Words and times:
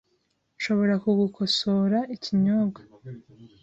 Nshobora 0.57 0.93
kugukosora 1.03 1.97
ikinyobwa? 2.15 2.81